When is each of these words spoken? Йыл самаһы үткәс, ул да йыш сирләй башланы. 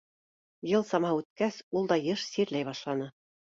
Йыл 0.71 0.85
самаһы 0.91 1.19
үткәс, 1.19 1.59
ул 1.81 1.85
да 1.93 1.99
йыш 2.07 2.25
сирләй 2.31 2.69
башланы. 2.73 3.13